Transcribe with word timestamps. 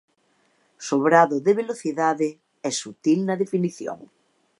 Sobrado 0.87 1.35
de 1.45 1.51
velocidade 1.61 2.27
e 2.67 2.69
sutil 2.81 3.19
na 3.27 3.35
definición. 3.43 3.99